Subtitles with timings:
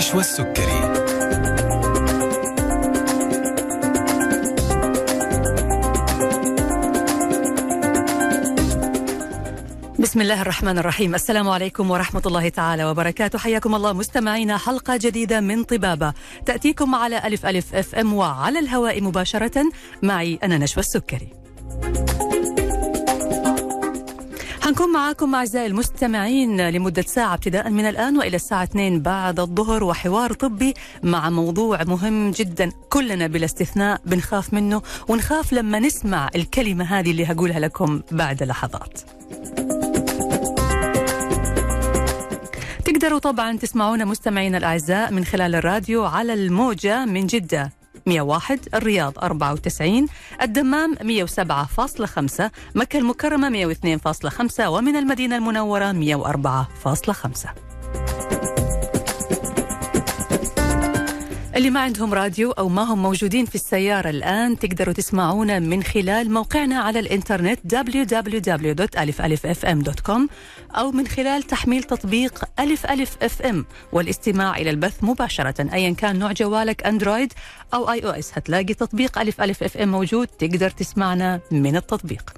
[0.00, 0.80] نشوى السكري
[9.98, 11.14] بسم الله الرحمن الرحيم.
[11.14, 13.38] السلام عليكم ورحمة الله تعالى وبركاته.
[13.38, 16.12] حياكم الله مستمعينا حلقة جديدة من طبابة.
[16.46, 19.64] تأتيكم على ألف ألف FM وعلى الهواء مباشرة.
[20.02, 21.39] معي أنا نشوى السكري.
[24.70, 30.32] حنكون معاكم أعزائي المستمعين لمدة ساعة ابتداء من الآن وإلى الساعة 2 بعد الظهر وحوار
[30.32, 37.10] طبي مع موضوع مهم جدا كلنا بلا استثناء بنخاف منه ونخاف لما نسمع الكلمة هذه
[37.10, 39.00] اللي هقولها لكم بعد لحظات.
[42.84, 47.79] تقدروا طبعا تسمعونا مستمعينا الأعزاء من خلال الراديو على الموجة من جدة.
[48.06, 50.06] 101 الرياض 94
[50.42, 51.00] الدمام 107.5
[52.74, 57.69] مكة المكرمة 102.5 ومن المدينة المنورة 104.5
[61.60, 66.32] اللي ما عندهم راديو أو ما هم موجودين في السيارة الآن تقدروا تسمعونا من خلال
[66.32, 70.20] موقعنا على الإنترنت www.alifalifm.com
[70.70, 75.68] أو من خلال تحميل تطبيق ألف ألف FM والاستماع إلى البث مباشرة.
[75.72, 77.32] أيا كان نوع جوالك Android
[77.74, 80.26] أو iOS هتلاقي تطبيق ألف ألف FM موجود.
[80.26, 82.34] تقدر تسمعنا من التطبيق.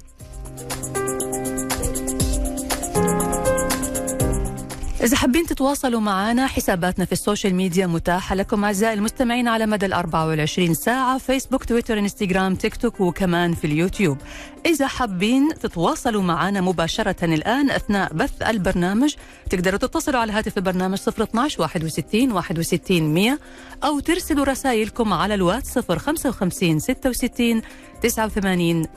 [5.03, 9.85] إذا حابين تتواصلوا معنا حساباتنا في ال social media متاحة لكم أعزائي المستمعين على مدى
[9.85, 14.17] ال 24 ساعة Facebook Twitter Instagram TikTok وكمان في اليوتيوب.
[14.65, 19.13] إذا حابين تتواصلوا معنا مباشرة الآن أثناء بث البرنامج
[19.49, 23.39] تقدروا تتصلوا على هاتف البرنامج 012 61 61 100
[23.83, 27.61] أو ترسلوا رسائلكم على الواتس 055 66
[28.01, 28.87] 89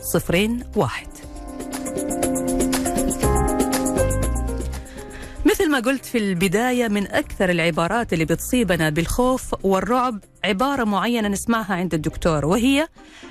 [0.77, 1.26] 01
[5.57, 11.75] مثل ما قلت في البداية من أكثر العبارات اللي بتصيبنا بالخوف والرعب عبارة معينة نسمعها
[11.75, 12.89] عند الدكتور وهي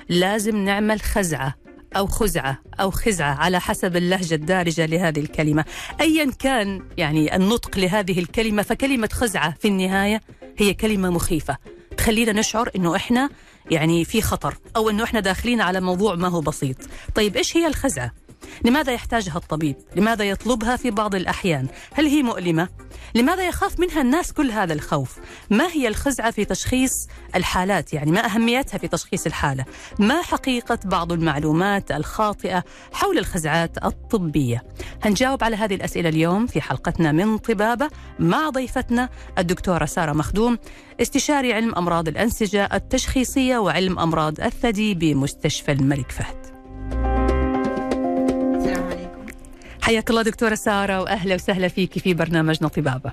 [0.10, 1.56] لازم نعمل خزعة
[1.96, 5.66] أو خزعة أو خزعة على حسب اللهجة الدارجة لهذه الكلمة.
[6.02, 10.22] أيا كان يعني النطق لهذه الكلمة فكلمة خزعة في النهاية
[10.58, 11.58] هي كلمة مخيفة.
[11.98, 13.30] تخلينا نشعر أنه إحنا
[13.72, 16.78] يعني في خطر أو أنه إحنا داخلين على موضوع ما هو بسيط.
[17.16, 18.25] طيب إيش هي الخزعة؟
[18.66, 22.70] لماذا يحتاجها الطبيب؟ لماذا يطلبها في بعض الأحيان؟ هل هي مؤلمة؟
[23.16, 25.18] لماذا يخاف منها الناس كل هذا الخوف؟
[25.50, 29.66] ما هي الخزعة في تشخيص الحالات؟ يعني ما أهميتها في تشخيص الحالة؟
[30.00, 32.64] ما حقيقة بعض المعلومات الخاطئة
[32.94, 34.64] حول الخزعات الطبية؟
[35.04, 37.90] هنجاوب على هذه الأسئلة اليوم في حلقتنا من طبابة
[38.20, 40.58] مع ضيفتنا الدكتورة سارة مخدوم
[41.02, 46.45] استشاري علم أمراض الأنسجة التشخيصية وعلم أمراض الثدي بمستشفى الملك فهد
[49.86, 53.12] حياك الله دكتورة سارة وأهلا وسهلا فيك في برنامجنا طبابة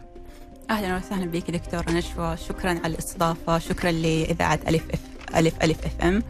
[0.70, 5.00] أهلا وسهلا بك دكتورة نشوى شكرا على الاستضافة شكرا لإذاعة ألف اف
[5.36, 6.22] ألف ألف إف إم.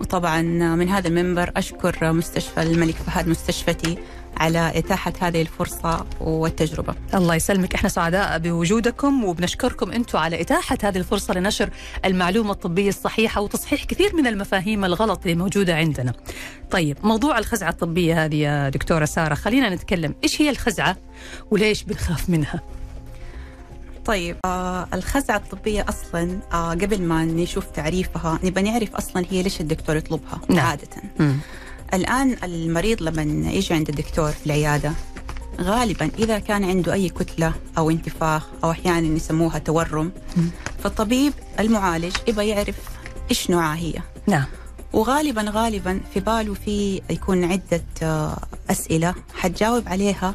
[0.00, 0.42] وطبعا
[0.74, 3.98] من هذا المنبر أشكر مستشفى الملك فهد مستشفتي
[4.40, 6.94] على إتاحة هذه الفرصة والتجربة.
[7.14, 11.70] الله يسلمك إحنا سعداء بوجودكم وبنشكركم أنتم على إتاحة هذه الفرصة لنشر
[12.04, 16.12] المعلومة الطبية الصحيحة وتصحيح كثير من المفاهيم الغلط اللي موجودة عندنا.
[16.70, 20.96] طيب موضوع الخزعة الطبية هذه يا دكتورة سارة خلينا نتكلم إيش هي الخزعة
[21.50, 22.60] وليش بنخاف منها؟
[24.04, 29.60] طيب آه الخزعة الطبية أصلا آه قبل ما نشوف تعريفها نبى نعرف أصلا هي ليش
[29.60, 30.66] الدكتور يطلبها نعم.
[30.66, 31.36] عادة مم.
[31.94, 34.92] الآن المريض لما يجي عند الدكتور في العيادة
[35.60, 40.12] غالبا إذا كان عنده أي كتلة أو انتفاخ أو أحيانا يسموها تورم
[40.84, 42.74] فالطبيب المعالج يبغى يعرف
[43.30, 43.94] إيش نوعها هي.
[44.26, 44.44] نعم.
[44.92, 48.38] وغالبا غالبا في باله في يكون عدة آه،
[48.70, 50.34] أسئلة حتجاوب عليها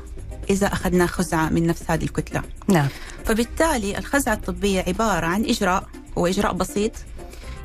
[0.50, 2.42] إذا أخذنا خزعة من نفس هذه الكتلة.
[2.68, 2.88] نعم.
[3.26, 5.88] فبالتالي الخزعة الطبية عبارة عن إجراء
[6.18, 6.92] هو إجراء بسيط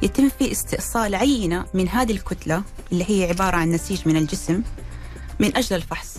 [0.03, 4.63] يتم فيه استئصال عينة من هذه الكتلة اللي هي عبارة عن نسيج من الجسم
[5.41, 6.17] من أجل الفحص.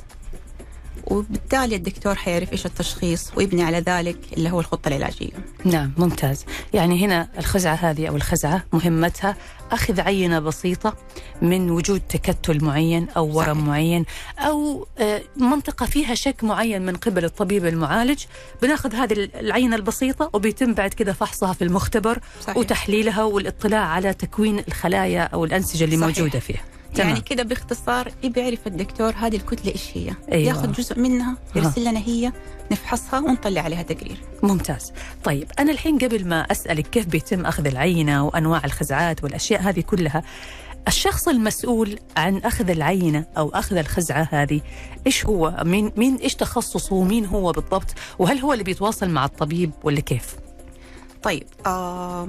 [1.12, 5.32] وبالتالي الدكتور حيعرف إيش التشخيص ويبني على ذلك اللي هو الخطة العلاجية
[5.66, 9.36] نعم ممتاز يعني هنا الخزعة هذه أو الخزعة مهمتها
[9.72, 10.96] أخذ عينة بسيطة
[11.42, 13.68] من وجود تكتل معين أو ورم صحيح.
[13.68, 14.06] معين
[14.40, 18.24] أو آه، منطقة فيها شك معين من قبل الطبيب المعالج
[18.62, 22.58] بناخذ هذه العينة البسيطة وبيتم بعد كده فحصها في المختبر صحيح.
[22.58, 26.18] وتحليلها والاطلاع على تكوين الخلايا أو الأنسجة اللي صحيح.
[26.18, 26.62] موجودة فيها
[26.98, 30.48] يعني كده باختصار يبي يعرف الدكتور هذه الكتلة إيش هي؟ أيوة.
[30.48, 32.32] ياخذ جزء منها يرسل لنا هي
[32.72, 34.18] نفحصها ونطلع عليها تقرير.
[34.44, 34.94] ممتاز.
[35.24, 40.24] طيب أنا الحين قبل ما أسألك كيف بيتم أخذ العينة وأنواع الخزعات والأشياء هذه كلها
[40.88, 44.62] الشخص المسؤول عن أخذ العينة أو أخذ الخزعة هذه
[45.08, 49.72] إيش هو؟ مين, مين إيش تخصصه؟ ومين هو بالضبط؟ وهل هو اللي بيتواصل مع الطبيب
[49.84, 50.36] ولا كيف؟
[51.24, 52.28] طيب آه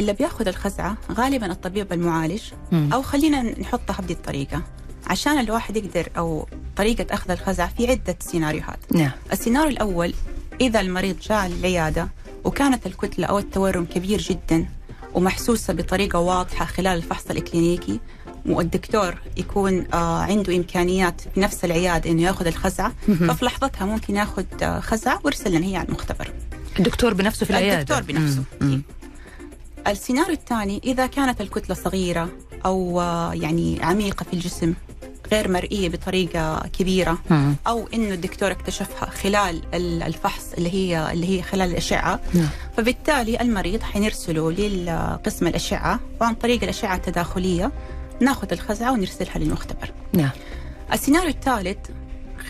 [0.00, 2.42] اللي بياخذ الخزعة غالبا الطبيب المعالج.
[2.72, 4.62] أو خلينا نحطها بهذه الطريقة
[5.06, 10.14] عشان الواحد يقدر أو طريقة أخذ الخزعة في عدة سيناريوهات نعم السيناريو الأول
[10.60, 12.08] إذا المريض جاء للعيادة
[12.44, 14.66] وكانت الكتلة أو التورم كبير جدا
[15.14, 18.00] ومحسوسة بطريقة واضحة خلال الفحص الإكلينيكي
[18.46, 23.32] والدكتور يكون آه عنده إمكانيات في نفس العيادة إنه يأخذ الخزعة مهم.
[23.34, 26.32] ففي لحظتها ممكن يأخذ آه خزعة ويرسل لنا هي على المختبر
[26.78, 28.68] الدكتور بنفسه في العيادة الدكتور بنفسه مم.
[28.68, 28.82] مم.
[29.86, 32.28] السيناريو الثاني إذا كانت الكتلة صغيرة
[32.66, 34.74] أو آه يعني عميقة في الجسم
[35.32, 37.54] غير مرئية بطريقة كبيرة مم.
[37.66, 42.48] أو إنه الدكتور اكتشفها خلال ال- الفحص اللي هي اللي هي خلال الأشعة نعم.
[42.76, 47.72] فبالتالي المريض حنرسله لقسم الأشعة وعن طريق الأشعة التداخلية
[48.20, 49.90] ناخذ الخزعة ونرسلها للمختبر.
[50.12, 50.30] نعم
[50.92, 51.78] السيناريو الثالث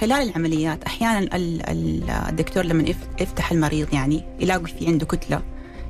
[0.00, 5.42] خلال العمليات أحيانا ال- ال- الدكتور لما يف- يفتح المريض يعني يلاقي في عنده كتلة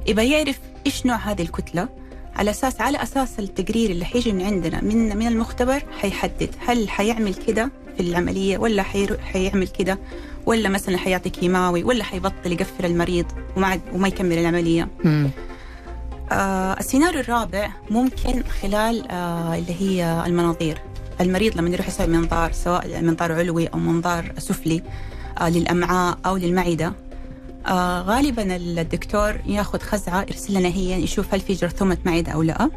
[0.07, 1.89] يبغى يعرف إيش نوع هذه الكتلة؟
[2.37, 7.35] على أساس على أساس التقرير اللي حيجي من عندنا من من المختبر حيحدد هل حيعمل
[7.35, 8.83] كده في العملية ولا
[9.33, 9.99] حيعمل كده
[10.47, 13.27] ولا مثلا حيعطي كيماوي ولا حيبطل يقفل المريض
[13.57, 14.89] وما وما يكمل العملية.
[15.05, 15.31] مم.
[16.33, 20.79] آه السيناريو الرابع ممكن خلال آه اللي هي المناظير.
[21.21, 24.83] المريض لما يروح يسوي منظار سواء منظار علوي أو منظار سفلي
[25.41, 26.93] آه للأمعاء أو للمعدة
[27.67, 32.71] آه غالبا الدكتور ياخذ خزعة يرسل لنا هي يشوف هل في جرثومة معدة أو لا.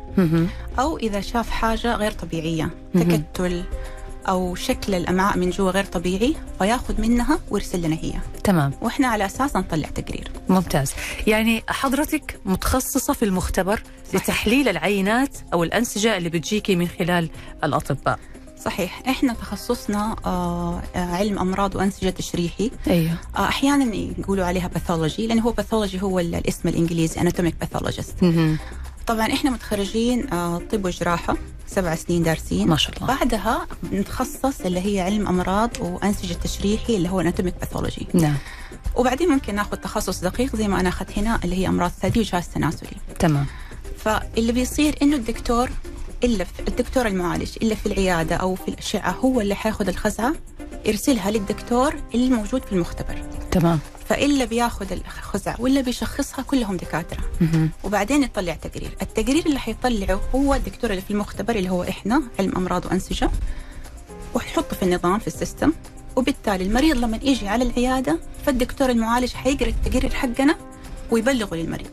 [0.80, 2.70] أو إذا شاف حاجة غير طبيعية.
[2.94, 3.64] تكتل
[4.30, 8.14] أو شكل الأمعاء من جوا غير طبيعي فياخذ منها ويرسل لنا هي.
[8.44, 8.74] تمام.
[8.82, 10.32] وإحنا على أساس نطلع تقرير.
[10.50, 10.94] ممتاز.
[11.28, 13.82] يعني حضرتك متخصصة في المختبر
[14.14, 17.30] لتحليل العينات أو الأنسجة اللي بتجيكي من خلال
[17.64, 18.20] الأطباء.
[18.66, 19.02] صحيح.
[19.08, 22.72] إحنا تخصصنا آه علم أمراض وأنسجة تشريحي.
[22.88, 23.18] أيوه.
[23.38, 28.16] آه أحيانا يقولوا عليها pathology لأن هو pathology هو ال- الاسم الإنجليزي anatomic pathologist.
[29.08, 31.38] طبعا إحنا متخرجين آه طب وجراحة
[31.68, 32.68] سبع سنين دارسين.
[32.68, 33.08] ما شاء الله.
[33.08, 38.36] بعدها نتخصص اللي هي علم أمراض وأنسجة تشريحي اللي هو anatomic pathology نعم.
[38.96, 42.48] وبعدين ممكن ناخذ تخصص دقيق زي ما أنا أخذت هنا اللي هي أمراض ثدي وجهاز
[42.48, 42.90] تناسلي.
[43.20, 43.46] تمام.
[43.98, 45.70] فاللي بيصير إنه الدكتور
[46.24, 50.34] إلا في الدكتور المعالج إلا في العيادة أو في الأشعة هو اللي حياخذ الخزعة
[50.86, 53.22] يرسلها للدكتور اللي موجود في المختبر.
[53.52, 53.80] تمام.
[54.10, 57.24] فإلا بياخذ الخزعة ولا بيشخصها كلهم دكاترة.
[57.42, 57.70] مهم.
[57.84, 58.98] وبعدين يطلع تقرير.
[59.02, 63.30] التقرير اللي حيطلعه هو الدكتور اللي في المختبر اللي هو إحنا علم أمراض وأنسجة
[64.36, 65.74] وحيحطه في النظام في السيستم.
[66.16, 70.56] وبالتالي المريض لما يجي على العيادة فالدكتور المعالج حيقرأ التقرير حقنا
[71.12, 71.90] ويبلغه للمريض.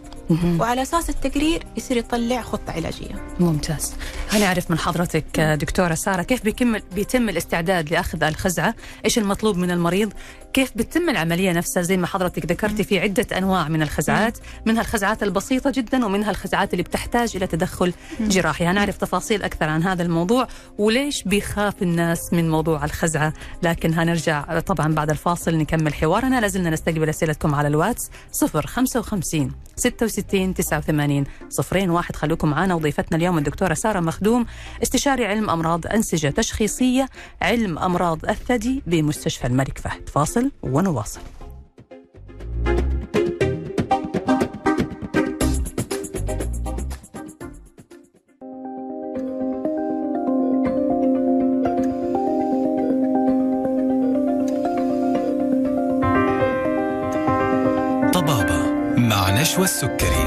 [0.61, 3.23] وعلى أساس التقرير يصير يطلع خطة علاجية.
[3.41, 3.94] ممتاز.
[4.31, 8.75] هنعرف من حضرتك دكتورة سارة كيف بيكمل بيتم الاستعداد لأخذ الخزعة؟
[9.05, 10.12] إيش المطلوب من المريض؟
[10.53, 15.23] كيف بتتم العملية نفسها؟ زي ما حضرتك ذكرتي في عدة أنواع من الخزعات منها الخزعات
[15.23, 18.67] البسيطة جدا ومنها الخزعات اللي بتحتاج إلى تدخل جراحي.
[18.67, 20.49] هنعرف تفاصيل أكثر عن هذا الموضوع
[20.79, 23.32] وليش بيخاف الناس من موضوع الخزعة؟
[23.62, 26.41] لكن هنرجع طبعا بعد الفاصل نكمل حوارنا.
[26.41, 28.11] لازلنا نستقبل أسئلتكم على الواتس
[28.67, 32.17] 055 66 89 صفرين واحد.
[32.17, 34.47] خلوكم معنا وضيفتنا اليوم الدكتورة سارة مخدوم
[34.82, 37.08] استشاري علم أمراض أنسجة تشخيصية
[37.43, 40.08] علم أمراض الثدي بمستشفى الملك فهد.
[40.08, 41.20] فاصل ونواصل.
[59.44, 60.24] نشوى السكري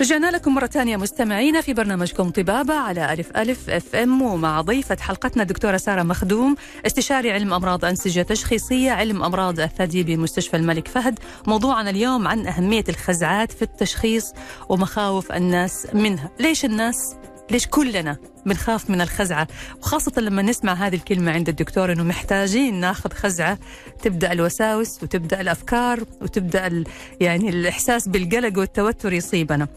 [0.00, 4.96] رجعنا لكم مرة ثانية مستمعينا في برنامجكم طبابة على ألف ألف إف إم ومع ضيفة
[5.00, 6.56] حلقتنا الدكتورة سارة مخدوم
[6.86, 11.18] استشاري علم أمراض أنسجة تشخيصية علم أمراض الثدي بمستشفى الملك فهد.
[11.46, 14.32] موضوعنا اليوم عن أهمية الخزعات في التشخيص
[14.68, 16.30] ومخاوف الناس منها.
[16.40, 17.16] ليش الناس
[17.52, 18.16] ليش كلنا
[18.46, 23.58] بنخاف من الخزعة؟ وخاصة لما نسمع هذه الكلمة عند الدكتور أنه محتاجين ناخذ خزعة.
[24.02, 26.86] تبدأ الوساوس وتبدأ الأفكار وتبدأ ال
[27.20, 29.68] يعني الإحساس بالقلق والتوتر يصيبنا.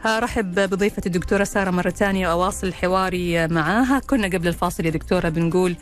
[0.00, 3.98] هرحب بضيفة الدكتورة سارة مرة ثانية وأواصل حواري معاها.
[3.98, 5.76] كنا قبل الفاصل يا دكتورة بنقول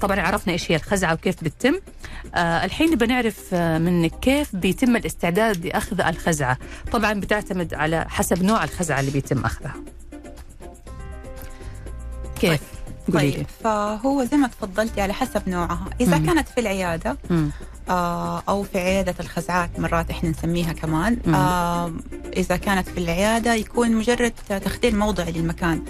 [0.00, 1.74] طبعا عرفنا إيش هي الخزعة وكيف بتتم.
[2.34, 6.58] آه الحين نبى نعرف آه، منك كيف بيتم الاستعداد لأخذ الخزعة.
[6.92, 9.74] طبعا بتعتمد على حسب نوع الخزعة اللي بيتم أخذها.
[12.40, 12.60] كيف؟
[13.12, 16.26] قولي طيب لي فهو زي ما تفضلتي على حسب نوعها إذا مم.
[16.26, 17.50] كانت في العيادة مم.
[17.88, 21.34] آه، أو في عيادة الخزعات مرات إحنا نسميها كمان مم.
[21.34, 21.92] آه،
[22.36, 24.32] إذا كانت في العيادة يكون مجرد
[24.64, 25.82] تخدير موضعي للمكان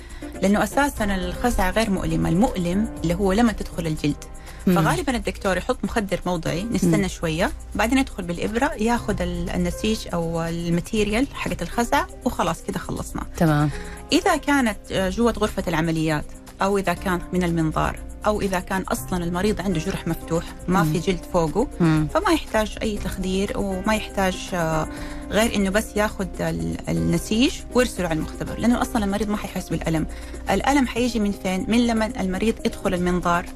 [0.42, 4.25] لأنه أساسا الخزعة غير مؤلمة المؤلم اللي هو لما تدخل الجلد
[4.66, 4.75] مم.
[4.75, 7.09] فغالبا الدكتور يحط مخدر موضعي نستنى مم.
[7.09, 13.71] شوية بعدين يدخل بالإبرة ياخذ ال- النسيج أو الماتيريال حقت الخزعة وخلاص كده خلصنا تمام
[14.12, 16.25] إذا كانت جوة غرفة العمليات
[16.62, 20.93] أو إذا كان من المنظار أو إذا كان أصلا المريض عنده جرح مفتوح ما مم.
[20.93, 22.09] في جلد فوقه مم.
[22.14, 24.88] فما يحتاج أي تخدير وما يحتاج آه،
[25.31, 30.07] غير إنه بس ياخذ ال- النسيج ويرسله على المختبر لأنه أصلا المريض ما حيحس بالألم
[30.50, 33.47] الألم حيجي من فين؟ من لما المريض يدخل المنظار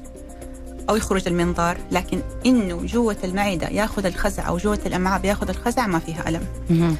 [0.89, 5.99] أو يخرج المنظار لكن إنه جوة المعدة ياخذ الخزع أو جوة الأمعاء بياخذ الخزع ما
[5.99, 6.95] فيها ألم مم.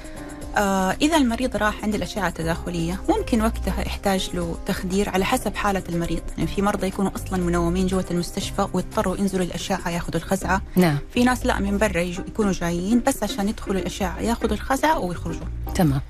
[0.58, 5.84] آه إذا المريض راح عند الأشعة التداخلية ممكن وقتها يحتاج له تخدير على حسب حالة
[5.90, 6.22] المريض.
[6.38, 10.62] يعني في مرضى يكونوا أصلا منومين جوة المستشفى ويضطروا ينزلوا الأشعة ياخذوا الخزعة.
[10.76, 10.98] نعم.
[11.14, 15.48] في ناس لا من برا يكونوا جايين بس عشان يدخلوا الأشعة ياخذوا الخزعة ويخرجوا.
[15.76, 16.02] تمام.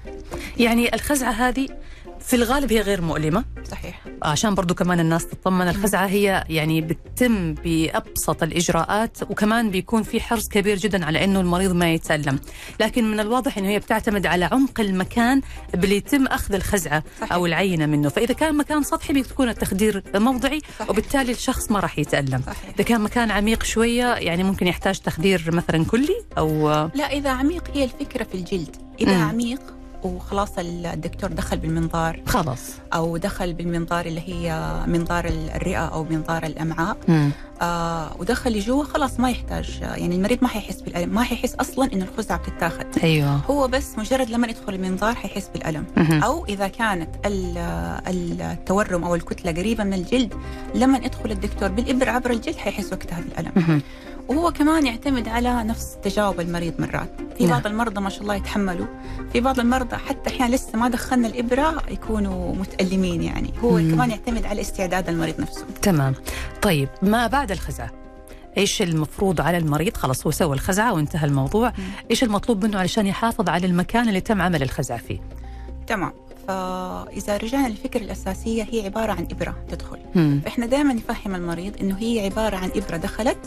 [0.57, 1.67] يعني الخزعة هذه
[2.25, 3.45] في الغالب هي غير مؤلمة.
[3.71, 4.01] صحيح.
[4.23, 10.47] عشان برضو كمان الناس تطمن الخزعة هي يعني بتتم بأبسط الإجراءات وكمان بيكون في حرص
[10.47, 12.39] كبير جدا على أنه المريض ما يتألم.
[12.79, 15.41] لكن من الواضح أنه هي بتعتمد على عمق المكان
[15.73, 17.33] اللي يتم أخذ الخزعة صحيح.
[17.33, 18.09] أو العينة منه.
[18.09, 20.89] فإذا كان مكان سطحي بيكون التخدير موضعي صحيح.
[20.89, 22.41] وبالتالي الشخص ما راح يتألم.
[22.45, 22.69] صحيح.
[22.75, 27.63] إذا كان مكان عميق شوية يعني ممكن يحتاج تخدير مثلا كلي أو لا إذا عميق
[27.73, 28.75] هي الفكرة في الجلد.
[29.01, 29.29] إذا مم.
[29.29, 29.74] عميق
[30.05, 32.19] وخلاص الدكتور دخل بالمنظار.
[32.27, 32.59] خلاص.
[32.93, 36.97] أو دخل بالمنظار اللي هي منظار الرئة أو منظار الأمعاء.
[37.07, 37.31] مم.
[37.61, 42.05] آه ودخل لجوا خلاص ما يحتاج يعني المريض ما حيحس بالألم ما حيحس أصلا إنه
[42.05, 43.35] الخزعة بتتاخد أيوه.
[43.35, 45.85] هو بس مجرد لما يدخل المنظار حيحس بالألم.
[45.97, 46.23] مهم.
[46.23, 47.57] أو إذا كانت ال-
[48.07, 50.33] ال- التورم أو الكتلة قريبة من الجلد
[50.75, 53.51] لما يدخل الدكتور بالإبرة عبر الجلد حيحس وقتها بالألم.
[53.55, 53.81] مهم.
[54.27, 57.09] وهو كمان يعتمد على نفس تجاوب المريض مرات.
[57.37, 57.51] في نعم.
[57.51, 58.85] بعض المرضى ما شاء الله يتحملوا.
[59.33, 63.53] في بعض المرضى حتى أحيانا لسه ما دخلنا الإبرة يكونوا متألمين يعني.
[63.63, 63.91] هو مم.
[63.95, 65.65] كمان يعتمد على استعداد المريض نفسه.
[65.81, 66.15] تمام.
[66.61, 67.91] طيب ما بعد الخزعة
[68.57, 71.73] إيش المفروض على المريض؟ خلاص هو سوى الخزعة وانتهى الموضوع.
[72.11, 75.19] إيش المطلوب منه علشان يحافظ على المكان اللي تم عمل الخزعة فيه؟
[75.87, 76.11] تمام.
[76.47, 79.97] فإذا رجعنا للفكرة الأساسية هي عبارة عن إبرة تدخل.
[80.15, 80.41] مم.
[80.45, 83.37] فإحنا دائما نفهم المريض إنه هي عبارة عن إبرة دخلت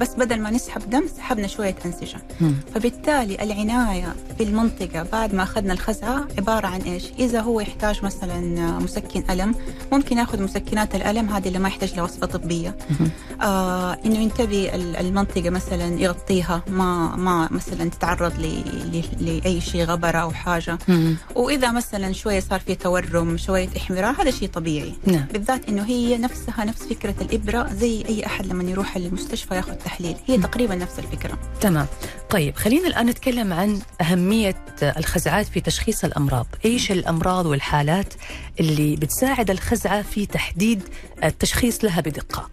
[0.00, 2.54] بس بدل ما نسحب دم سحبنا شوية أنسجة مم.
[2.74, 8.40] فبالتالي العناية في المنطقة بعد ما أخذنا الخزعة عبارة عن إيش إذا هو يحتاج مثلا
[8.78, 9.54] مسكن ألم
[9.92, 13.10] ممكن يأخذ مسكنات الألم هذه اللي ما يحتاج لها وصفة طبية مهم.
[13.42, 19.84] آه إنه ينتبه ال- المنطقة مثلا يغطيها ما ما مثلا تتعرض ل- ل- لأي شيء
[19.84, 21.16] غبرة أو حاجة مم.
[21.34, 26.18] وإذا مثلا شوية صار في تورم شوية إحمرار هذا شيء طبيعي نعم بالذات إنه هي
[26.18, 30.16] نفسها نفس فكرة الإبرة زي أي أحد لما يروح المستشفى ياخذ تحليل.
[30.26, 31.38] هي تقريبا نفس الفكرة.
[31.60, 31.86] تمام.
[32.30, 36.46] طيب خلينا الآن نتكلم عن أهمية الخزعات في تشخيص الأمراض.
[36.64, 38.14] إيش الأمراض والحالات
[38.60, 40.82] اللي بتساعد الخزعة في تحديد
[41.24, 42.50] التشخيص لها بدقة؟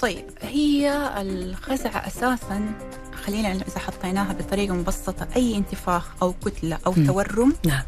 [0.00, 2.72] طيب هي الخزعة أساسا
[3.24, 7.06] خلينا إذا حطيناها بطريقة مبسطة أي انتفاخ أو كتلة أو مم.
[7.06, 7.82] تورم نعم.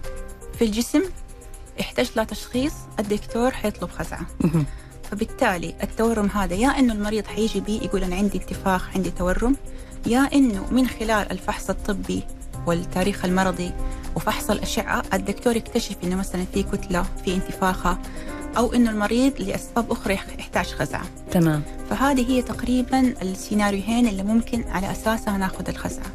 [0.59, 1.03] في الجسم
[1.79, 4.27] يحتاج له تشخيص الدكتور حيطلب خزعة.
[4.41, 4.67] مهم.
[5.11, 9.57] فبالتالي التورم هذا يا إنه المريض حيجي بيه يقول أنا عندي انتفاخ عندي تورم
[10.07, 12.23] يا إنه من خلال الفحص الطبي
[12.67, 13.71] والتاريخ المرضي
[14.17, 17.99] وفحص الأشعة الدكتور يكتشف إنه مثلا في كتلة في انتفاخة
[18.57, 21.63] أو إنه المريض لأسباب أخرى يح- يحتاج خزعه تمام.
[21.91, 26.07] فهذه هي تقريبا السيناريوهين اللي ممكن على أساسها ناخذ الخزعه.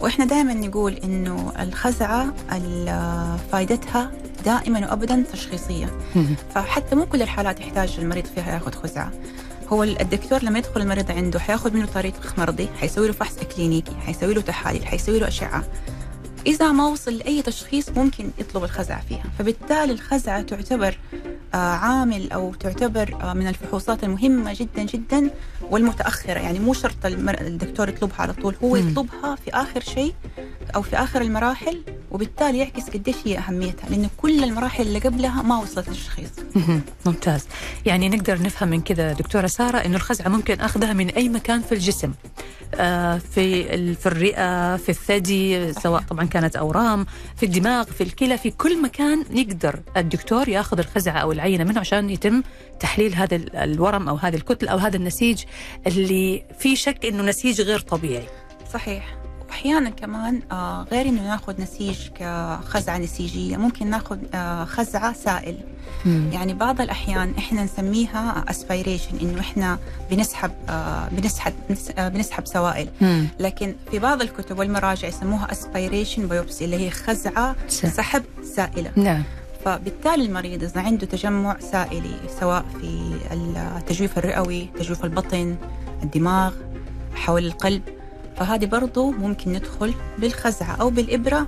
[0.00, 4.10] وإحنا دائما نقول إنه الخزعه ال- فائدتها
[4.44, 5.90] دائما وابدا تشخيصية.
[6.54, 9.12] فحتى مو كل الحالات يحتاج المريض فيها ياخذ خزعة.
[9.68, 14.34] هو الدكتور لما يدخل المريض عنده حياخذ منه تاريخ مرضي حيسوي له فحص اكلينيكي حيسوي
[14.34, 15.64] له تحاليل حيسوي له أشعة.
[16.46, 19.24] إذا ما وصل لأي تشخيص ممكن يطلب الخزعة فيها.
[19.38, 20.98] فبالتالي الخزعة تعتبر
[21.54, 25.30] آه، عامل أو تعتبر آه، من الفحوصات المهمة جدا جدا
[25.70, 26.40] والمتأخرة.
[26.40, 28.76] يعني مو شرط الدكتور يطلبها على طول هو.
[28.76, 30.14] يطلبها في آخر شيء
[30.74, 31.82] أو في آخر المراحل
[32.12, 36.28] وبالتالي يعكس قديش هي أهميتها لأنه كل المراحل اللي قبلها ما وصلت للتشخيص.
[37.06, 37.46] ممتاز.
[37.86, 41.72] يعني نقدر نفهم من كذا دكتورة سارة أنه الخزعة ممكن أخذها من أي مكان في
[41.72, 42.12] الجسم.
[42.74, 43.64] آه، في
[43.94, 49.24] في الرئة في الثدي سواء طبعا كانت أورام في الدماغ في الكلى في كل مكان
[49.30, 52.42] يقدر الدكتور ياخذ الخزعة أو العينة منه عشان يتم
[52.80, 55.42] تحليل هذا ال- الورم أو هذه الكتلة أو هذا النسيج
[55.86, 58.26] اللي في شك أنه نسيج غير طبيعي.
[58.72, 59.14] صحيح.
[59.52, 65.56] واحيانا كمان آه غير إنه ناخذ نسيج كخزعة نسيجية ممكن ناخذ آه خزعة سائل.
[66.06, 66.30] مم.
[66.32, 69.78] يعني بعض الأحيان إحنا نسميها aspiration إنه إحنا
[70.10, 72.88] بنسحب آه بنسحب بنس- بنسحب سوائل.
[73.00, 73.28] مم.
[73.40, 78.22] لكن في بعض الكتب والمراجع يسموها aspiration biopsy اللي هي خزعة سحب
[78.56, 78.90] سائلة.
[78.96, 79.22] نعم.
[79.64, 85.56] فبالتالي المريض إذا عنده تجمع سائلي سواء في التجويف الرئوي تجويف البطن
[86.02, 86.52] الدماغ
[87.14, 87.82] حول القلب
[88.36, 91.46] فهذه برضو ممكن ندخل بالخزعة أو بالإبرة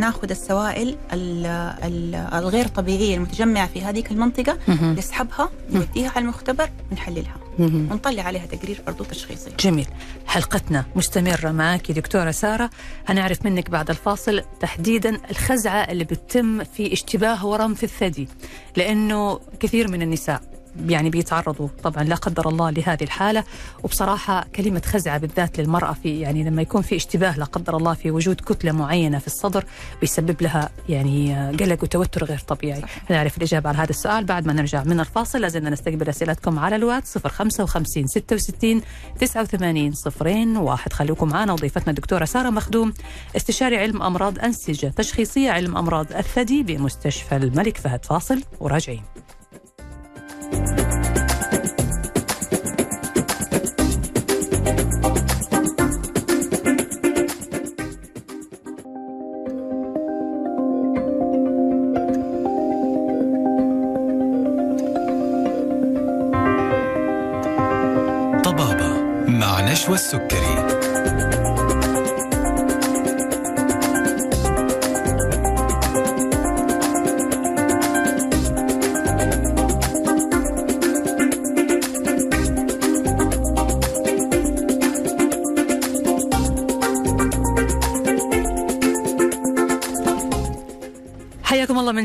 [0.00, 1.46] ناخذ السوائل ال-
[1.84, 4.58] ال- الغير طبيعية المتجمعة في هذه المنطقة.
[4.82, 7.34] نسحبها نوديها على المختبر ونحللها.
[7.58, 9.86] ونطلع عليها تقرير برضو تشخيصي جميل
[10.26, 12.70] حلقتنا مستمرة معك دكتورة سارة
[13.06, 18.28] هنعرف منك بعد الفاصل تحديدا الخزعة اللي بتتم في اشتباه ورم في الثدي
[18.76, 20.42] لأنه كثير من النساء
[20.86, 23.44] يعني بيتعرضوا طبعا لا قدر الله لهذه الحالة.
[23.82, 28.10] وبصراحة كلمة خزعة بالذات للمرأة في يعني لما يكون في اشتباه لا قدر الله في
[28.10, 29.64] وجود كتلة معينة في الصدر
[30.00, 32.80] بيسبب لها يعني قلق وتوتر غير طبيعي.
[32.80, 33.10] صحيح.
[33.10, 35.40] نعرف الإجابة على هذا السؤال بعد ما نرجع من الفاصل.
[35.40, 38.82] لازلنا نستقبل أسئلتكم على الواتس 055 66
[39.20, 40.92] 89 صفرين واحد.
[40.92, 41.52] خليكم معنا.
[41.52, 42.92] وضيفتنا الدكتورة سارة مخدوم
[43.36, 48.04] استشاري علم أمراض أنسجة تشخيصية علم أمراض الثدي بمستشفى الملك فهد.
[48.04, 49.02] فاصل وراجعين.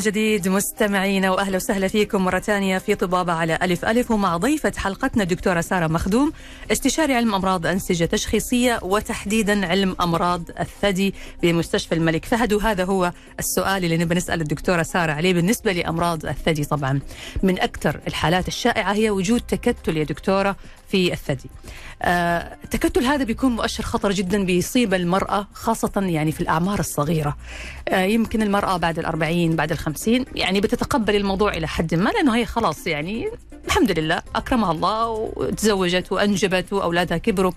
[0.09, 4.11] جديد مستمعينا وأهلا وسهلا فيكم مرة ثانية في طبابة على ألف ألف.
[4.11, 6.31] ومع ضيفة حلقتنا الدكتورة سارة مخدوم
[6.71, 12.53] استشاري علم أمراض أنسجة تشخيصية وتحديدا علم أمراض الثدي بمستشفى الملك فهد.
[12.53, 16.99] وهذا هو السؤال اللي نبي نسأل الدكتورة سارة عليه بالنسبة لأمراض الثدي طبعا.
[17.43, 20.55] من أكثر الحالات الشائعة هي وجود تكتل يا دكتورة
[20.91, 21.49] في الثدي.
[22.01, 27.37] آه، التكتل هذا بيكون مؤشر خطر جدا بيصيب المرأة خاصة يعني في الأعمار الصغيرة.
[27.89, 32.45] آه، يمكن المرأة بعد الأربعين بعد الخمسين يعني بتتقبل الموضوع إلى حد ما لأنه هي
[32.45, 33.29] خلاص يعني
[33.65, 37.51] الحمد لله أكرمها الله وتزوجت وأنجبت وأولادها كبروا.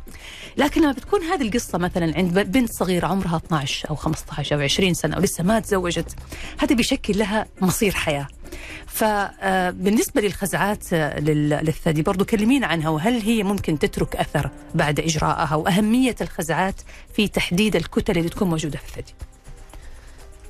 [0.57, 4.95] لكن لما بتكون هذه القصة مثلا عند بنت صغيرة عمرها 12 أو 15 أو 20
[4.95, 6.17] سنة ولسه ما تزوجت
[6.59, 8.27] هذا بيشكل لها مصير حياة.
[8.87, 15.55] فبالنسبة للخزعات آه، لل- للثدي برضو كلمينا عنها وهل هي ممكن تترك أثر بعد إجراءها
[15.55, 16.75] وأهمية الخزعات
[17.15, 19.15] في تحديد الكتل اللي تكون موجودة في الثدي؟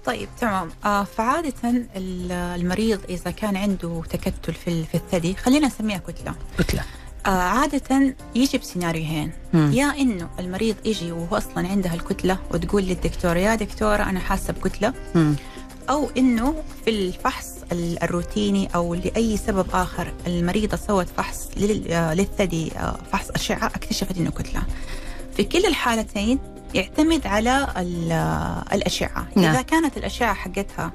[0.04, 0.70] طيب تمام.
[0.84, 1.54] آه فعادة
[1.96, 6.34] ال- المريض إذا كان عنده تكتل في في الثدي خلينا نسميها كتلة.
[6.58, 6.82] كتلة.
[7.26, 9.32] آه عادة يجي بسيناريوهين.
[9.52, 9.72] مم.
[9.72, 14.94] يا إنه المريض يجي وهو أصلا عندها الكتلة وتقول للدكتوره يا دكتورة أنا حاسة بكتلة.
[15.14, 15.34] مم.
[15.90, 21.48] أو إنه في الفحص ال- الروتيني أو لأي سبب آخر المريضة سوت فحص
[21.90, 24.62] آه، للثدي آه، فحص أشعة اكتشفت إنه كتلة.
[25.36, 26.38] في كلا الحالتين
[26.74, 27.50] يعتمد على
[28.12, 29.26] آه، الأشعة.
[29.36, 29.52] نعم.
[29.54, 30.92] إذا كانت الأشعة حقتها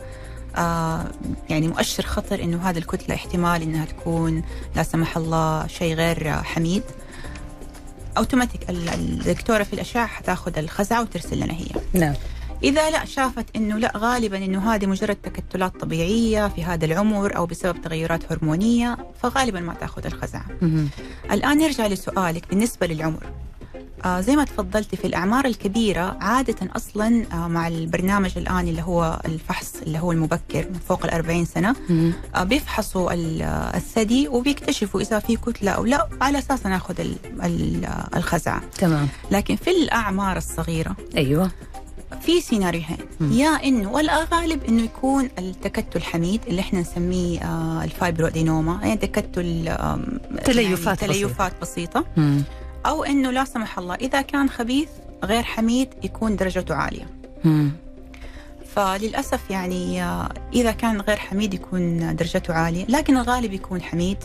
[0.56, 1.06] آه
[1.50, 4.44] يعني مؤشر خطر إنه هذه الكتلة احتمال إنها تكون
[4.76, 6.84] لا سمح الله شيء غير حميد
[8.18, 11.66] أوتوماتيك ال- الدكتورة في الأشعة حتاخذ الخزعة وترسل لنا هي.
[11.94, 12.14] نعم.
[12.64, 17.46] إذا لا شافت إنه لا غالبا إنه هذه مجرد تكتلات طبيعية في هذا العمر أو
[17.46, 20.88] بسبب تغيرات هرمونية فغالبا ما تأخذ الخزعه مم.
[21.32, 23.24] الآن نرجع لسؤالك بالنسبة للعمر.
[24.06, 29.22] آه زي ما تفضلتي في الأعمار الكبيرة عادة أصلا آه مع البرنامج الآن اللي هو
[29.26, 32.14] الفحص اللي هو المبكر من فوق ال 40 سنة مم.
[32.36, 37.00] آه بيفحصوا آه، الثدي وبيكتشفوا إذا في كتلة أو لا على أساس ناخذ
[37.42, 39.08] آه، الخزعه تمام.
[39.32, 41.52] لكن في الأعمار الصغيرة أيوة.
[42.22, 42.98] في سيناريوهين.
[43.22, 49.76] يا إنه والغالب إنه يكون التكتل حميد اللي إحنا نسميه آه الفايبرودينوما يعني تكتل
[50.46, 52.44] تليفات يعني تليفات بسيطة مم.
[52.86, 54.90] أو إنه لا سمح الله إذا كان خبيث
[55.24, 57.06] غير حميد يكون درجته عالية
[57.44, 57.72] مم.
[58.76, 64.18] فللأسف يعني آه، إذا كان غير حميد يكون درجته عالية لكن الغالب يكون حميد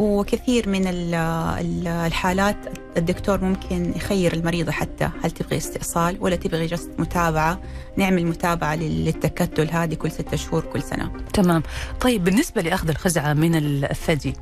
[0.00, 1.14] وكثير من ال-
[1.60, 2.56] ال- الحالات
[2.96, 7.60] الدكتور ممكن يخير المريضة حتى هل تبغي استئصال ولا تبغي جست متابعة
[7.96, 11.12] نعمل متابعة لل- للتكتل هذه كل ستة شهور كل سنة.
[11.32, 11.62] تمام.
[12.00, 14.34] طيب بالنسبة لأخذ الخزعة من الثدي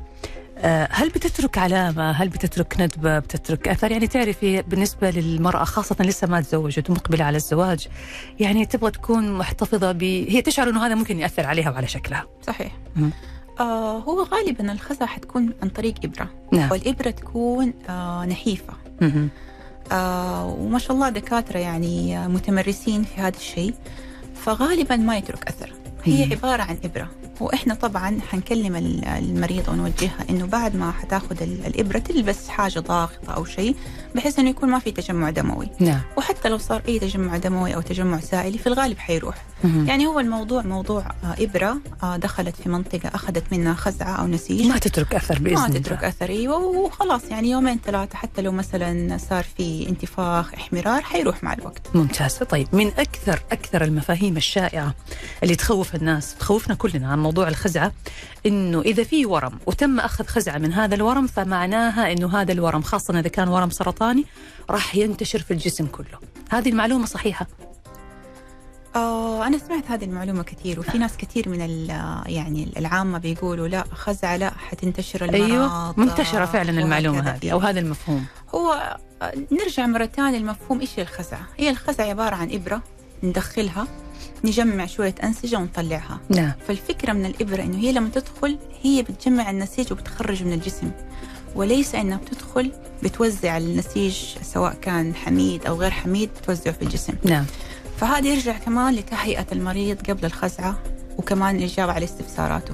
[0.57, 6.27] آه، هل بتترك علامة؟ هل بتترك ندبة؟ بتترك أثر؟ يعني تعرفي بالنسبة للمرأة خاصة لسه
[6.27, 7.87] ما تزوجت ومقبلة على الزواج
[8.39, 12.25] يعني تبغى تكون محتفظة ب هي تشعر أنه هذا ممكن يأثر عليها وعلى شكلها.
[12.47, 12.71] صحيح.
[12.95, 13.11] مم.
[13.59, 16.29] آه هو غالبا الخزعة حتكون عن طريق إبرة.
[16.51, 16.71] نعم.
[16.71, 18.73] والإبرة تكون آه نحيفة.
[19.91, 23.73] آه وما شاء الله دكاترة يعني متمرسين في هذا الشيء
[24.35, 25.73] فغالبا ما يترك أثر.
[26.03, 26.31] هي مم.
[26.31, 27.09] عبارة عن إبرة.
[27.39, 33.33] وإحنا طبعا حنكلم ال- المريض ونوجهها إنه بعد ما حتاخذ ال- الإبرة تلبس حاجة ضاغطة
[33.33, 33.75] أو شيء
[34.15, 35.69] بحيث إنه يكون ما في تجمع دموي.
[35.79, 36.01] نعم.
[36.17, 39.35] وحتى لو صار أي تجمع دموي أو تجمع سائلي في الغالب حيروح.
[39.63, 39.87] مهم.
[39.87, 44.67] يعني هو الموضوع موضوع آه، إبرة آه، دخلت في منطقة أخذت منها خزعة أو نسيج.
[44.67, 45.79] ما تترك أثر بإذن ما الله.
[45.79, 51.43] تترك أثر أيوه وخلاص يعني يومين ثلاثة حتى لو مثلا صار في انتفاخ احمرار حيروح
[51.43, 51.81] مع الوقت.
[51.95, 52.35] ممتاز.
[52.37, 54.93] طيب من أكثر أكثر المفاهيم الشائعة
[55.43, 57.91] اللي تخوف الناس تخوفنا كلنا عن موضوع الخزعة
[58.45, 63.19] إنه إذا في ورم وتم أخذ خزعة من هذا الورم فمعناها إنه هذا الورم خاصة
[63.19, 64.25] إذا كان ورم سرطاني
[64.69, 66.19] راح ينتشر في الجسم كله.
[66.49, 67.47] هذه المعلومة صحيحة؟
[68.95, 71.89] آه أنا سمعت هذه المعلومة كثير وفي ناس كثير من ال-
[72.25, 75.41] يعني العامة بيقولوا لا خزعة لا حتنتشر المرض.
[75.51, 76.69] أيوة منتشرة فعلا.
[76.81, 78.25] المعلومة هذه أو هذا المفهوم.
[78.55, 82.81] هو آه، نرجع مرة ثانية لمفهوم إيش هي الخزعة؟ هي الخزعة عبارة عن إبرة
[83.23, 83.87] ندخلها
[84.43, 86.19] نجمع شوية أنسجة ونطلعها.
[86.29, 86.51] نعم.
[86.67, 90.91] فالفكرة من الإبرة إنه هي لما تدخل هي بتجمع النسيج وبتخرج من الجسم.
[91.55, 92.71] وليس إنها بتدخل
[93.03, 97.13] بتوزع النسيج سواء كان حميد أو غير حميد بتوزعه في الجسم.
[97.23, 97.45] نعم.
[97.97, 100.79] فهذا يرجع كمان لتهيئة المريض قبل الخزعة
[101.17, 102.73] وكمان الإجابة على استفساراته.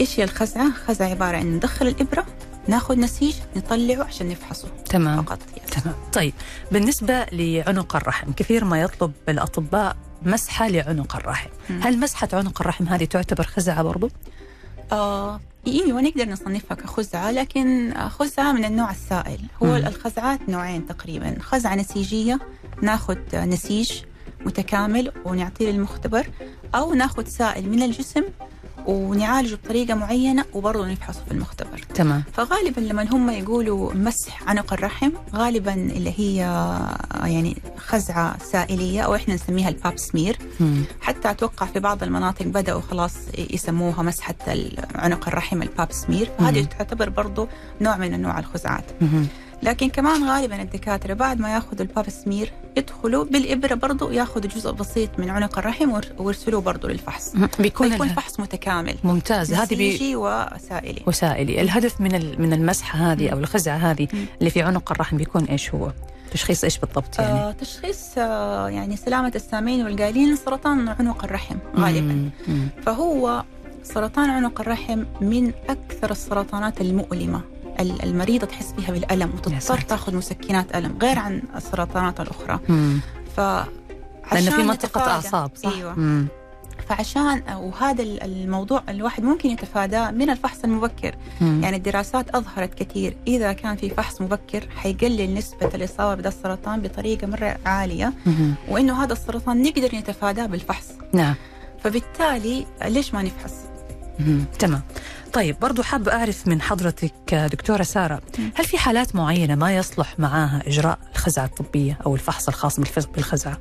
[0.00, 2.26] إيش هي الخزعة؟ الخزعة عبارة عن ندخل الإبرة
[2.68, 4.68] ناخذ نسيج نطلعه عشان نفحصه.
[4.88, 5.22] تمام.
[5.22, 5.38] فقط.
[5.70, 5.94] تمام.
[6.12, 6.32] طيب
[6.72, 11.80] بالنسبة لعنق الرحم كثير ما يطلب الأطباء مسحة لعنق الرحم مم.
[11.82, 14.10] هل مسحة عنق الرحم هذه تعتبر خزعة برضو؟
[14.92, 19.74] آه أيوه نقدر نصنفها كخزعة لكن خزعة من النوع السائل هو مم.
[19.76, 22.38] الخزعات نوعين تقريبا خزعة نسيجية
[22.82, 23.92] ناخذ نسيج
[24.46, 26.26] متكامل ونعطيه للمختبر
[26.74, 28.22] أو ناخذ سائل من الجسم
[28.86, 35.10] ونعالجه بطريقة معينة وبرضه نفحصه في المختبر تمام فغالبا لما هم يقولوا مسح عنق الرحم
[35.34, 36.36] غالبا اللي هي
[37.24, 40.82] يعني خزعة سائلية أو إحنا نسميها الباب سمير مم.
[41.00, 44.34] حتى أتوقع في بعض المناطق بدأوا خلاص يسموها مسحة
[44.94, 46.66] عنق الرحم الباب سمير فهذه مم.
[46.66, 47.48] تعتبر برضو
[47.80, 49.26] نوع من أنواع الخزعات مم.
[49.64, 55.10] لكن كمان غالبا الدكاترة بعد ما ياخذوا الباب سمير يدخلوا بالإبرة برضو ياخذوا جزء بسيط
[55.18, 60.16] من عنق الرحم وير- ويرسلوه برضو للفحص بيكون الها- فحص متكامل ممتاز هذه بي...
[60.16, 64.08] وسائلي وسائلي الهدف من من المسحة هذه أو الخزعة هذه.
[64.38, 65.92] اللي في عنق الرحم بيكون إيش هو؟
[66.32, 72.12] تشخيص إيش بالضبط يعني؟ آه تشخيص آه يعني سلامة السامعين والقايلين سرطان عنق الرحم غالبا
[72.12, 72.30] مم.
[72.48, 72.68] مم.
[72.86, 73.44] فهو
[73.82, 77.40] سرطان عنق الرحم من أكثر السرطانات المؤلمة
[77.80, 79.80] ال- المريضة تحس فيها بالألم يا وتضطر.
[79.80, 83.00] تاخذ مسكنات ألم غير عن السرطانات الأخرى مم.
[83.36, 86.26] ف لأنه في نتفادى- أعصاب صح؟ أيوة مم.
[86.88, 91.60] فعشان وهذا ال- الموضوع الواحد ممكن يتفاداه من الفحص المبكر مم.
[91.62, 97.26] يعني الدراسات أظهرت كثير إذا كان في فحص مبكر حيقلل نسبة الإصابة بهذا السرطان بطريقة
[97.26, 98.54] مرة عالية مم.
[98.68, 101.34] وإنه هذا السرطان نقدر نتفاداه بالفحص نعم
[101.84, 103.52] فبالتالي ليش ما نفحص؟
[104.18, 104.44] مم.
[104.58, 104.82] تمام
[105.34, 108.20] طيب برضو حابة أعرف من حضرتك دكتورة سارة.
[108.54, 112.80] هل في حالات معينة ما يصلح معاها إجراء الخزعة الطبية أو الفحص الخاص
[113.14, 113.58] بالخزعة؟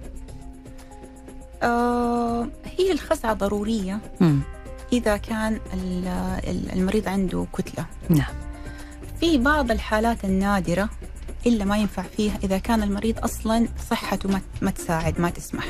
[1.63, 2.47] آه
[2.79, 4.39] هي الخزعة ضرورية مم.
[4.93, 6.07] إذا كان ال-
[6.47, 8.33] ال- المريض عنده كتلة نعم
[9.19, 10.89] في بعض الحالات النادرة
[11.45, 15.65] إلا ما ينفع فيها إذا كان المريض أصلا صحته ما, ما تساعد ما تسمح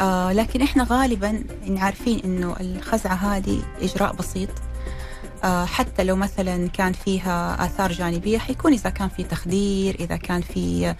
[0.00, 1.44] آه لكن إحنا غالبا
[1.76, 4.48] عارفين إنه الخزعة هذه إجراء بسيط
[5.44, 10.94] حتى لو مثلا كان فيها آثار جانبية حيكون إذا كان في تخدير إذا كان في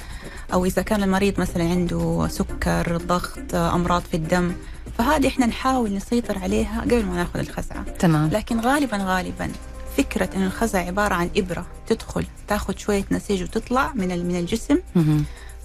[0.53, 4.53] أو إذا كان المريض مثلا عنده سكر ضغط آه، أمراض في الدم
[4.99, 9.51] فهذه إحنا نحاول نسيطر عليها قبل ما نأخذ الخزعة تمام لكن غالبا غالبا
[9.97, 14.79] فكرة أن الخزع عبارة عن إبرة تدخل تاخذ شوية نسيج وتطلع من من الجسم.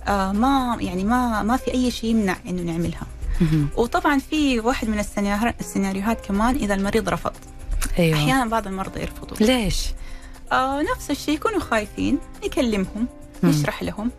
[0.07, 3.07] آه ما يعني ما ما في أي شيء يمنع إنه نعملها.
[3.77, 7.31] وطبعا في واحد من السيناريو- السيناريوهات كمان إذا المريض رفض
[7.99, 8.17] أيوة.
[8.17, 9.37] أحيانا بعض المرضى يرفضوا.
[9.47, 9.87] ليش؟
[10.51, 13.07] آه نفس الشيء يكونوا خايفين نكلمهم.
[13.43, 14.11] نشرح لهم.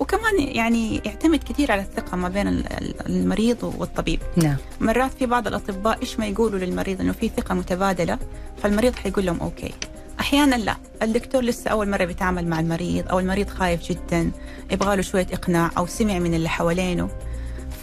[0.00, 4.20] وكمان يعني يعتمد كثير على الثقة ما بين ال- ال- المريض والطبيب.
[4.36, 4.56] نعم.
[4.80, 8.18] مرات في بعض الأطباء إيش ما يقولوا للمريض إنه في ثقة متبادلة
[8.62, 9.74] فالمريض حيقول لهم أوكي.
[10.20, 10.76] أحيانا لا.
[11.02, 14.30] الدكتور لسه أول مرة بيتعامل مع المريض أو المريض خايف جدا
[14.70, 17.08] يبغى له شوية إقناع أو سمع من اللي حوالينه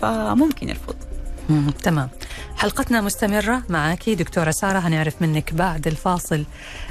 [0.02, 0.96] فممكن يرفض.
[1.84, 2.10] تمام.
[2.58, 6.46] حلقتنا مستمرة معك دكتورة سارة هنعرف منك بعد الفاصل.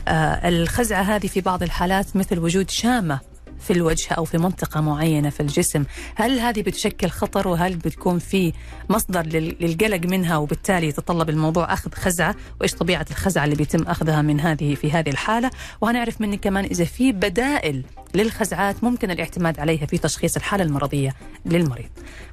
[0.08, 3.31] آه الخزعة هذه في بعض الحالات مثل وجود شامة
[3.62, 5.84] في الوجه أو في منطقة معينة في الجسم.
[6.14, 8.52] هل هذه بتشكل خطر وهل بتكون في
[8.90, 14.22] مصدر لل- للقلق منها وبالتالي يتطلب الموضوع أخذ خزعة؟ وإيش طبيعة الخزعة اللي بيتم أخذها
[14.22, 17.82] من هذه في هذه الحالة؟ وهنعرف منك كمان إذا في بدائل
[18.14, 21.14] للخزعات ممكن الاعتماد عليها في تشخيص الحالة المرضية
[21.46, 21.88] للمريض.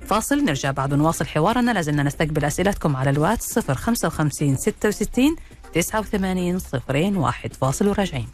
[0.05, 1.71] فاصل نرجع بعد نواصل حوارنا.
[1.71, 5.35] لازلنا نستقبل أسئلتكم على الواتس 055 66
[5.73, 7.53] 89 صفرين واحد.
[7.53, 8.27] فاصل وراجعين.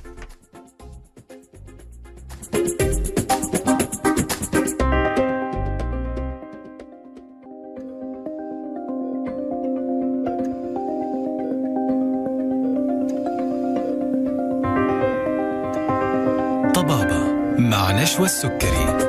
[18.16, 19.05] مع نشوى السكري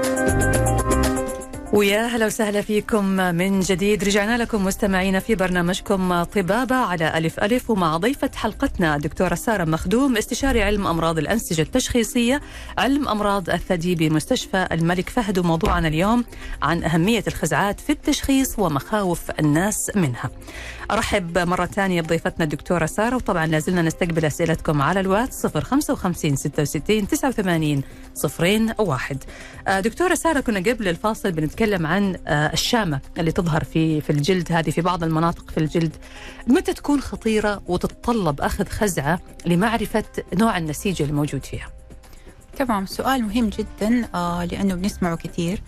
[1.77, 4.05] ويا هلا وسهلا فيكم من جديد.
[4.05, 10.17] رجعنا لكم مستمعينا في برنامجكم طبابة على ألف ألف ومع ضيفة حلقتنا الدكتورة سارة مخدوم
[10.17, 12.41] استشاري علم أمراض الأنسجة التشخيصية
[12.79, 15.39] علم أمراض الثدي بمستشفى الملك فهد.
[15.39, 16.25] وموضوعنا اليوم
[16.63, 20.31] عن أهمية الخزعات في التشخيص ومخاوف الناس منها.
[20.91, 27.83] أرحب مرة ثانية بضيفتنا الدكتورة سارة وطبعا لازلنا نستقبل أسئلتكم على الواتس 055 66 89
[28.15, 29.19] صفرين واحد.
[29.69, 34.53] آه، دكتورة سارة كنا قبل الفاصل بنتكلم عن آه، الشامة اللي تظهر في في الجلد
[34.53, 35.97] هذه في بعض المناطق في الجلد
[36.47, 41.69] متى تكون خطيرة وتتطلب أخذ خزعة لمعرفة نوع النسيج الموجود فيها
[42.57, 45.63] تمام سؤال مهم جدا آه لأنه بنسمعه كثير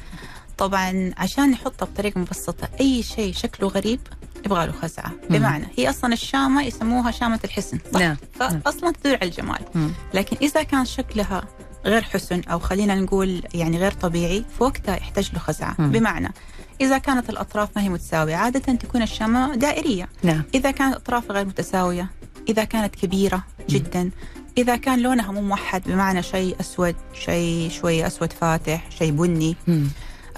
[0.59, 4.01] طبعا عشان نحطها بطريقة مبسطة أي شيء شكله غريب
[4.47, 8.17] يبغى له خزعة بمعنى هي أصلا الشامة يسموها شامة الحسن صح؟ نعم.
[8.33, 9.91] فأصلا تدل على الجمال مم.
[10.15, 11.45] لكن إذا كان شكلها
[11.85, 15.75] غير حسن أو خلينا نقول يعني غير طبيعي فوقتها يحتاج له خزعة.
[15.79, 15.91] مم.
[15.91, 16.33] بمعنى
[16.81, 20.09] إذا كانت الأطراف ما هي متساوية عادة تكون الشامة دائرية.
[20.23, 20.43] نعم.
[20.55, 22.11] إذا كانت أطرافها غير متساوية
[22.49, 24.11] إذا كانت كبيرة جدا.
[24.59, 29.57] إذا كان لونها مو موحد بمعنى شيء أسود شيء شوي أسود فاتح شيء بني.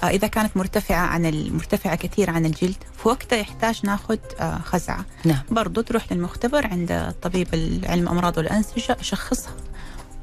[0.03, 5.05] آه، إذا كانت مرتفعة عن المرتفعة كثير عن الجلد فوقتها يحتاج ناخذ آه، خزعة.
[5.25, 5.39] نعم.
[5.51, 9.53] برضو تروح للمختبر عند طبيب العلم أمراض والأنسجة يشخصها.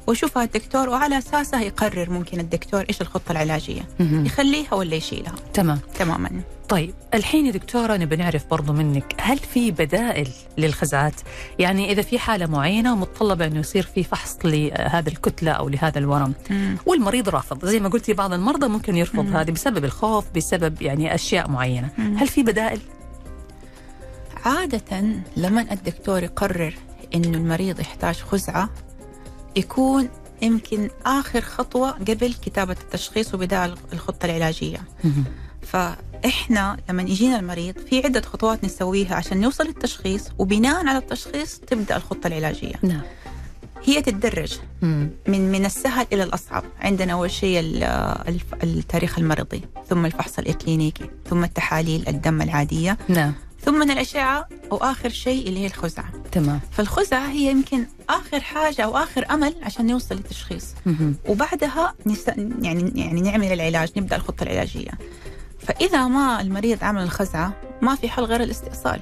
[0.09, 4.25] ويشوفها الدكتور وعلى أساسها يقرر ممكن الدكتور إيش الخطة العلاجية مهم.
[4.25, 6.29] يخليها ولا يشيلها تمام تماما
[6.69, 11.13] طيب الحين يا دكتورة نبي نعرف برضو منك هل في بدائل للخزعات
[11.59, 16.33] يعني إذا في حالة معينة ومتطلبة أنه يصير في فحص لهذا الكتلة أو لهذا الورم
[16.49, 16.77] مم.
[16.85, 19.37] والمريض رافض زي ما قلتي بعض المرضى ممكن يرفض مم.
[19.37, 22.17] هذه بسبب الخوف بسبب يعني أشياء معينة مم.
[22.17, 22.79] هل في بدائل؟
[24.45, 25.03] عادة
[25.37, 26.73] لما الدكتور يقرر
[27.15, 28.69] إنه المريض يحتاج خزعة
[29.55, 30.09] يكون
[30.41, 34.81] يمكن آخر خطوة قبل كتابة التشخيص وبداية الخطة العلاجية.
[35.61, 41.95] فإحنا لما يجينا المريض في عدة خطوات نسويها عشان نوصل للتشخيص وبناء على التشخيص تبدأ
[41.97, 42.75] الخطة العلاجية.
[42.83, 43.01] نعم.
[43.83, 44.59] هي تتدرج.
[44.81, 46.63] من من السهل إلى الأصعب.
[46.79, 47.59] عندنا أول شيء
[48.63, 52.97] التاريخ المرضي ثم الفحص الإكلينيكي ثم التحاليل الدم العادية.
[53.07, 53.33] نعم.
[53.61, 56.11] ثم من الأشعة وآخر شيء اللي هي الخزعة.
[56.31, 56.59] تمام.
[56.71, 60.65] فالخزعة هي يمكن آخر حاجة أو آخر أمل عشان نوصل للتشخيص.
[61.27, 62.27] وبعدها نس...
[62.61, 64.91] يعني يعني نعمل العلاج نبدأ الخطة العلاجية.
[65.59, 68.99] فإذا ما المريض عمل الخزعة ما في حل غير الاستئصال.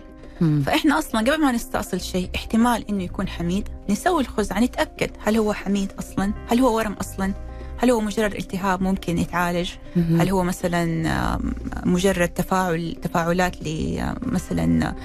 [0.66, 5.54] فإحنا أصلا قبل ما نستأصل شيء احتمال إنه يكون حميد نسوي الخزعة نتأكد هل هو
[5.54, 7.34] حميد أصلا هل هو ورم أصلا.
[7.78, 9.70] هل هو مجرد التهاب ممكن يتعالج.
[9.96, 11.40] هل هو مثلا
[11.86, 14.96] مجرد تفاعل تفاعلات لمثلا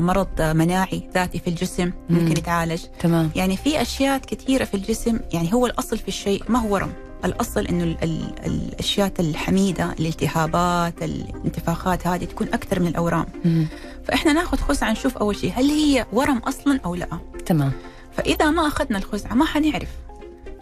[0.00, 2.30] مرض مناعي ذاتي في الجسم ممكن مم.
[2.32, 3.30] يتعالج؟ تمام.
[3.36, 6.92] يعني في أشياء كثيرة في الجسم يعني هو الأصل في الشيء ما هو ورم
[7.24, 13.26] الأصل إنه ال- ال- الأشياء الحميدة الالتهابات الانتفاخات هذه تكون أكثر من الأورام.
[13.44, 13.66] مم.
[14.04, 17.08] فإحنا ناخذ خزعه نشوف أول شيء هل هي ورم أصلا أو لا.
[17.46, 17.72] تمام.
[18.16, 19.88] فإذا ما أخذنا الخزعه ما حنعرف.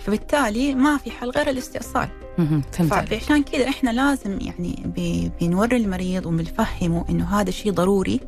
[0.08, 2.08] فبالتالي ما في حل غير الاستئصال.
[3.06, 4.82] فعشان كذا إحنا لازم يعني
[5.40, 8.20] بنوري المريض وبنفهمه إنه هذا شيء ضروري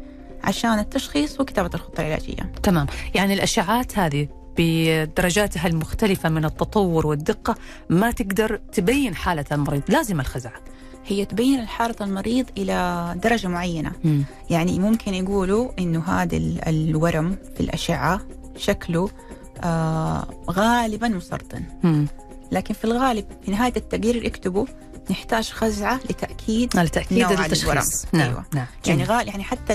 [0.45, 2.53] عشان التشخيص وكتابة الخطة العلاجية.
[2.63, 7.55] تمام يعني الأشعات هذه بدرجاتها المختلفة من التطور والدقة
[7.89, 10.61] ما تقدر تبين حالة المريض لازم الخزعة
[11.07, 14.23] هي تبين حالة المريض إلى درجة معينة، مم.
[14.51, 18.21] يعني ممكن يقولوا إنه هذا ال- الورم في الأشعة
[18.57, 19.11] شكله
[19.61, 22.07] آه غالبا مسرطن، مم.
[22.53, 24.67] لكن في الغالب في نهاية التقرير يكتبوا
[25.11, 28.07] نحتاج خزعة لتأكيد لتأكيد نوع التشخيص.
[28.13, 28.45] نعم أيوة.
[28.55, 29.17] نعم يعني جميل.
[29.17, 29.75] غال يعني حتى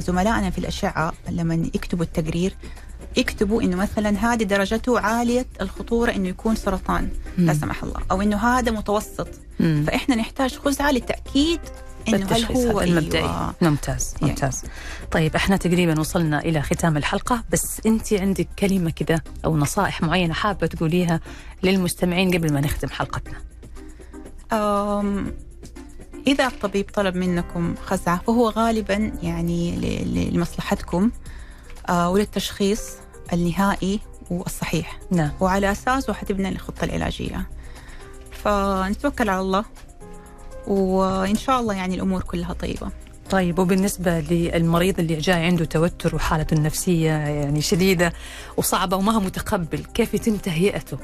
[0.00, 2.56] زملائنا في الأشعة لما يكتبوا التقرير
[3.16, 7.58] يكتبوا إنه مثلا هذه درجته عالية الخطورة إنه يكون سرطان لا مم.
[7.60, 9.28] سمح الله أو إنه هذا متوسط
[9.60, 9.84] مم.
[9.86, 11.60] فإحنا نحتاج خزعة لتأكيد
[12.08, 13.54] إنه هل التشخيص هو المبدئي أيوة.
[13.62, 14.32] ممتاز يعني.
[14.32, 14.62] ممتاز
[15.10, 20.34] طيب إحنا تقريبا وصلنا إلى ختام الحلقة بس أنت عندك كلمة كده أو نصائح معينة
[20.34, 21.20] حابة تقوليها
[21.62, 23.34] للمستمعين قبل ما نختم حلقتنا؟
[24.52, 25.32] أم،
[26.26, 29.76] إذا الطبيب طلب منكم خزعة فهو غالبا يعني
[30.32, 31.10] لمصلحتكم
[31.90, 32.82] وللتشخيص
[33.32, 34.98] النهائي والصحيح.
[35.10, 35.30] نعم.
[35.40, 37.48] وعلى أساسه حتبنى الخطة العلاجية.
[38.44, 39.64] فنتوكل على الله
[40.70, 42.90] وإن شاء الله يعني الأمور كلها طيبة.
[43.30, 48.12] طيب وبالنسبة للمريض اللي جاي عنده توتر وحالته النفسية يعني شديدة
[48.56, 50.98] وصعبة وما هو متقبل كيف يتم تهيئته؟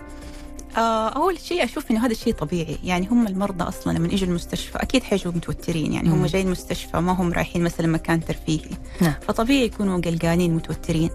[0.76, 2.78] آه، أول شيء أشوف إنه هذا الشيء طبيعي.
[2.84, 5.92] يعني هم المرضى أصلا لما يجوا المستشفى أكيد حيجوا متوترين.
[5.92, 6.26] يعني هم.
[6.26, 8.70] جايين المستشفى ما هم رايحين مثلا مكان ترفيهي.
[9.00, 9.14] نعم.
[9.28, 11.10] فطبيعي يكونوا قلقانين متوترين.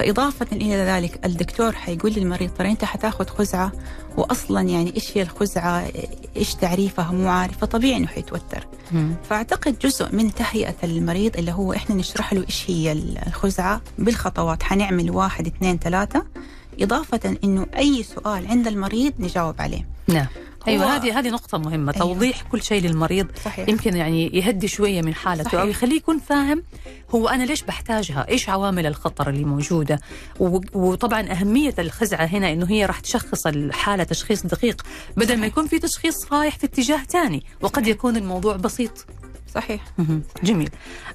[0.00, 3.72] فإضافة إلى ذلك الدكتور حيقول للمريض ترى أنت حتاخذ خزعة؟
[4.16, 5.90] وأصلا يعني إيش هي الخزعة؟
[6.36, 8.66] إيش تعريفها؟ مو عارف فطبيعي إنه حيتوتر.
[9.30, 12.92] فأعتقد جزء من تهيئة المريض اللي هو إحنا نشرح له إيش هي
[13.26, 14.62] الخزعة بالخطوات.
[14.62, 16.26] حنعمل واحد اثنين ثلاثة.
[16.80, 19.86] إضافة إنه أي سؤال عند المريض نجاوب عليه.
[20.12, 20.26] نعم.
[20.68, 21.92] أيوه هذه هذه نقطة مهمة.
[21.92, 22.06] أيوة.
[22.06, 23.68] توضيح كل شيء للمريض صحيح.
[23.68, 25.60] يمكن يعني يهدي شوية من حالته صحيح.
[25.60, 26.62] أو يخليه يكون فاهم
[27.14, 30.00] هو أنا ليش بحتاجها؟ إيش عوامل الخطر اللي موجودة؟
[30.74, 34.82] وطبعا أهمية الخزعة هنا إنه هي راح تشخص الحالة تشخيص دقيق
[35.16, 39.06] بدل ما يكون في تشخيص رايح في اتجاه ثاني وقد يكون الموضوع بسيط.
[39.54, 39.84] صحيح.
[40.42, 40.70] جميل.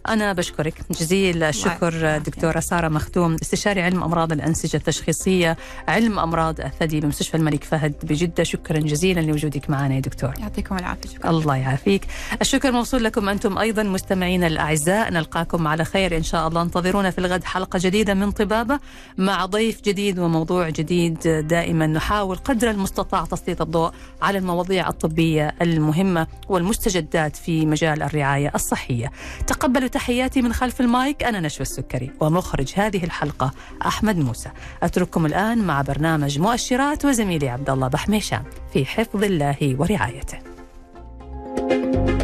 [0.07, 0.73] أنا بشكرك.
[0.91, 7.63] جزيل الشكر دكتورة سارة مختوم استشاري علم أمراض الأنسجة التشخيصية علم أمراض الثدي بمستشفى الملك
[7.63, 8.43] فهد بجدة.
[8.43, 10.33] شكرا جزيلا لوجودك معنا يا دكتور.
[10.39, 11.09] يعطيكم العافية.
[11.09, 11.29] شكرا.
[11.29, 12.07] الله يعافيك.
[12.41, 15.11] الشكر موصول لكم أنتم أيضا مستمعينا الأعزاء.
[15.11, 16.61] نلقاكم على خير إن شاء الله.
[16.61, 18.79] انتظرونا في الغد حلقة جديدة من طبابة
[19.17, 21.87] مع ضيف جديد وموضوع جديد دائما.
[21.87, 29.11] نحاول قدر المستطاع تسليط الضوء على المواضيع الطبية المهمة والمستجدات في مجال الرعاية الصحية.
[29.47, 33.51] تقبلوا تحياتي من خلف المايك أنا نشوى السكري ومخرج هذه الحلقة
[33.85, 34.49] أحمد موسى.
[34.83, 40.37] أترككم الآن مع برنامج مؤشرات وزميلي عبد الله بحميشان في حفظ الله ورعايته.
[41.55, 42.14] thank you